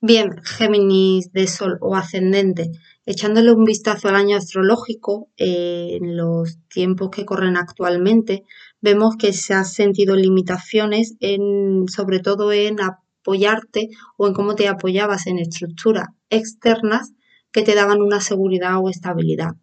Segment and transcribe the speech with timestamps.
[0.00, 2.70] Bien, Géminis de Sol o ascendente,
[3.04, 8.44] echándole un vistazo al año astrológico, eh, en los tiempos que corren actualmente,
[8.80, 14.68] vemos que se han sentido limitaciones en, sobre todo en apoyarte o en cómo te
[14.68, 17.12] apoyabas en estructuras externas
[17.50, 19.54] que te daban una seguridad o estabilidad.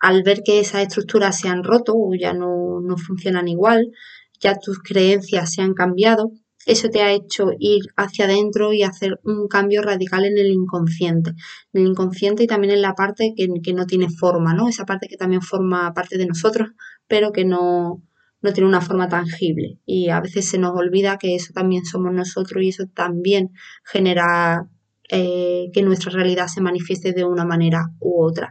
[0.00, 3.90] Al ver que esas estructuras se han roto o ya no, no funcionan igual,
[4.38, 6.32] ya tus creencias se han cambiado,
[6.66, 11.30] eso te ha hecho ir hacia adentro y hacer un cambio radical en el inconsciente.
[11.72, 14.68] En el inconsciente y también en la parte que, no tiene forma, ¿no?
[14.68, 16.70] Esa parte que también forma parte de nosotros,
[17.08, 18.02] pero que no,
[18.42, 19.78] no tiene una forma tangible.
[19.86, 23.50] Y a veces se nos olvida que eso también somos nosotros y eso también
[23.84, 24.68] genera
[25.08, 28.50] eh, que nuestra realidad se manifieste de una manera u otra.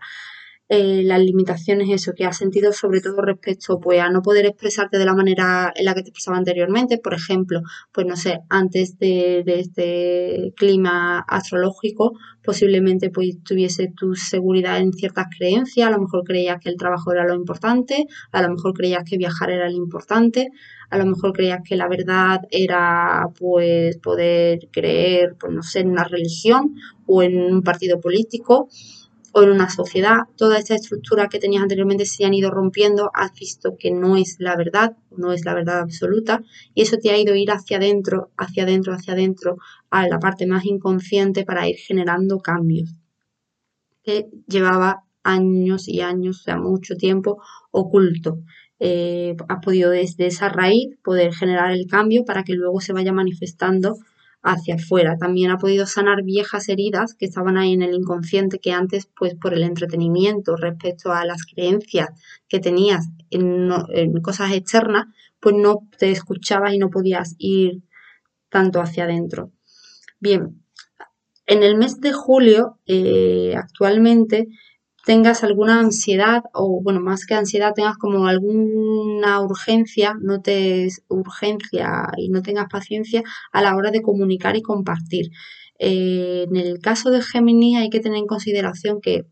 [0.72, 5.00] Eh, las limitaciones eso que has sentido sobre todo respecto pues a no poder expresarte
[5.00, 7.00] de la manera en la que te expresaba anteriormente.
[7.00, 7.62] Por ejemplo
[7.92, 15.26] pues no sé antes de, este clima astrológico posiblemente pues tuviese tu seguridad en ciertas
[15.36, 15.88] creencias.
[15.88, 19.18] A lo mejor creías que el trabajo era lo importante a lo mejor creías que
[19.18, 20.50] viajar era lo importante
[20.92, 25.90] a lo mejor creías que la verdad era pues poder creer pues no sé en
[25.90, 26.76] una religión
[27.08, 28.70] o en un partido político
[29.34, 33.34] o en una sociedad, toda esta estructura que tenías anteriormente se han ido rompiendo, has
[33.34, 36.42] visto que no es la verdad, no es la verdad absoluta,
[36.74, 39.58] y eso te ha ido a ir hacia adentro, hacia adentro, hacia adentro,
[39.90, 42.96] a la parte más inconsciente para ir generando cambios
[44.04, 47.42] que llevaba años y años, o sea, mucho tiempo
[47.72, 48.40] oculto.
[48.80, 53.12] Eh, has podido desde esa raíz poder generar el cambio para que luego se vaya
[53.12, 53.98] manifestando
[54.42, 55.18] hacia afuera.
[55.18, 59.36] También ha podido sanar viejas heridas que estaban ahí en el inconsciente que antes, pues
[59.36, 62.10] por el entretenimiento respecto a las creencias
[62.48, 63.70] que tenías en,
[64.22, 65.08] cosas externas,
[65.40, 67.82] pues no te escuchabas y no podías ir
[68.50, 69.52] tanto hacia adentro.
[70.20, 70.62] Bien,
[71.46, 74.48] en el mes de julio, eh, actualmente,
[75.10, 82.12] tengas alguna ansiedad o, bueno, más que ansiedad, tengas como alguna urgencia, no te urgencia
[82.16, 85.32] y no tengas paciencia a la hora de comunicar y compartir.
[85.80, 89.24] Eh, en el caso de Gemini hay que tener en consideración que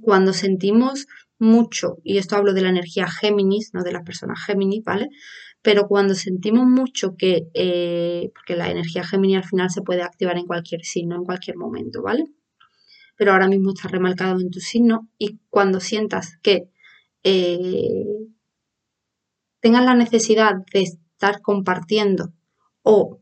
[0.00, 1.06] cuando sentimos
[1.38, 5.10] mucho, y esto hablo de la energía Géminis, no de las personas Géminis, ¿vale?
[5.62, 10.38] Pero cuando sentimos mucho que, eh, porque la energía Géminis al final se puede activar
[10.38, 12.26] en cualquier signo, en cualquier momento, ¿vale?
[13.22, 16.68] Pero ahora mismo está remarcado en tu signo y cuando sientas que
[17.22, 18.04] eh,
[19.60, 22.32] tengas la necesidad de estar compartiendo
[22.82, 23.20] o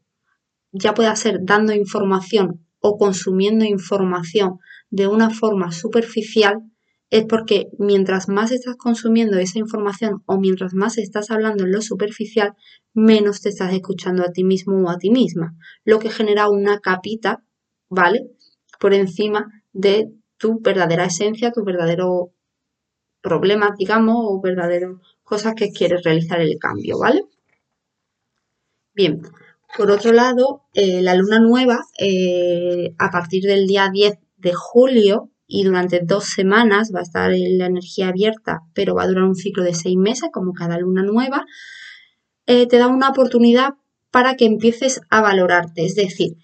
[0.72, 4.59] ya pueda ser dando información o consumiendo información
[4.89, 6.62] de una forma superficial,
[7.10, 11.83] es porque mientras más estás consumiendo esa información o mientras más estás hablando en lo
[11.83, 12.55] superficial,
[12.94, 16.78] menos te estás escuchando a ti mismo o a ti misma, lo que genera una
[16.81, 17.44] capita,
[17.91, 18.31] ¿vale?
[18.78, 22.33] Por encima de tu verdadera esencia, tu verdadero
[23.21, 27.25] problema, digamos, o verdadero cosas que quieres realizar el cambio, ¿vale?
[28.95, 29.23] Bien,
[29.77, 35.31] por otro lado, eh, la luna nueva, eh, a partir del día 10 de julio
[35.47, 39.25] y durante dos semanas va a estar en la energía abierta, pero va a durar
[39.25, 41.45] un ciclo de seis meses, como cada luna nueva,
[42.47, 43.75] eh, te da una oportunidad
[44.11, 45.85] para que empieces a valorarte.
[45.85, 46.37] Es decir,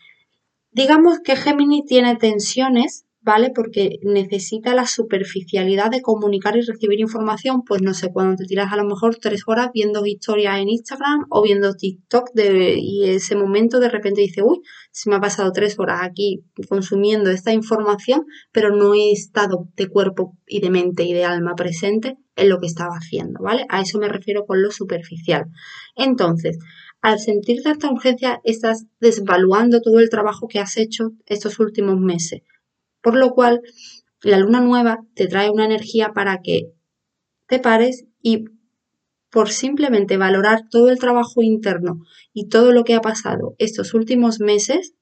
[0.71, 3.51] digamos que Gemini tiene tensiones ¿vale?
[3.53, 8.73] Porque necesita la superficialidad de comunicar y recibir información, pues no sé, cuando te tiras
[8.73, 13.35] a lo mejor tres horas viendo historias en Instagram o viendo TikTok de, y ese
[13.35, 14.61] momento de repente dice, uy,
[14.93, 19.89] se me ha pasado tres horas aquí consumiendo esta información, pero no he estado de
[19.89, 23.67] cuerpo y de mente y de alma presente en lo que estaba haciendo, ¿vale?
[23.71, 25.47] A eso me refiero con lo superficial.
[25.97, 26.59] Entonces,
[27.01, 32.43] al sentir tanta urgencia, estás desvaluando todo el trabajo que has hecho estos últimos meses
[33.07, 33.63] por lo cual,
[34.21, 36.73] la luna nueva te trae una energía para que
[37.47, 38.47] te pares y
[39.31, 42.01] por simplemente valorar todo el trabajo interno
[42.33, 44.95] y todo lo que ha pasado estos últimos meses,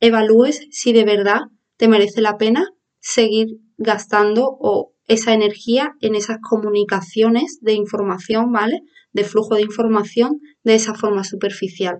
[0.00, 1.40] evalúes si de verdad
[1.76, 2.66] te merece la pena
[2.98, 8.80] seguir gastando o esa energía en esas comunicaciones de información, ¿vale?
[9.12, 11.98] De flujo de información de esa forma superficial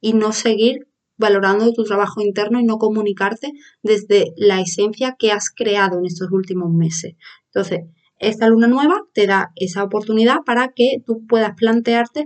[0.00, 0.88] y no seguir
[1.20, 3.52] valorando tu trabajo interno y no comunicarte
[3.82, 7.14] desde la esencia que has creado en estos últimos meses.
[7.46, 7.80] Entonces,
[8.18, 12.24] esta luna nueva te da esa oportunidad para que tú puedas plantearte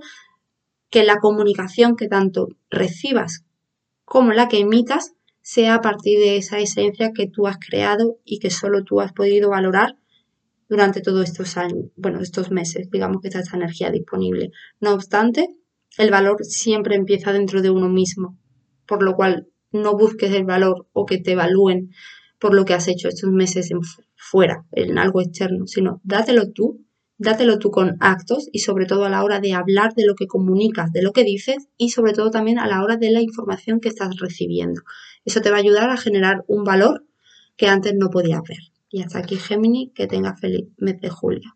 [0.90, 3.44] que la comunicación que tanto recibas
[4.04, 8.38] como la que emitas sea a partir de esa esencia que tú has creado y
[8.38, 9.96] que solo tú has podido valorar
[10.68, 14.52] durante todos estos años, bueno, estos meses, digamos que está esta energía disponible.
[14.80, 15.48] No obstante,
[15.98, 18.38] el valor siempre empieza dentro de uno mismo
[18.86, 21.90] por lo cual no busques el valor o que te evalúen
[22.38, 23.80] por lo que has hecho estos meses en
[24.16, 26.84] fuera, en algo externo, sino dátelo tú,
[27.18, 30.26] dátelo tú con actos y sobre todo a la hora de hablar de lo que
[30.26, 33.80] comunicas, de lo que dices y sobre todo también a la hora de la información
[33.80, 34.82] que estás recibiendo.
[35.24, 37.04] Eso te va a ayudar a generar un valor
[37.56, 38.58] que antes no podías ver.
[38.90, 41.54] Y hasta aquí Gemini, que tenga feliz mes de julio.